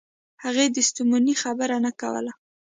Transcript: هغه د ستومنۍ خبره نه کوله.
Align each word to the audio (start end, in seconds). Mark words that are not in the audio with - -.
هغه 0.43 0.63
د 0.75 0.77
ستومنۍ 0.87 1.35
خبره 1.43 1.77
نه 1.85 1.91
کوله. 2.01 2.31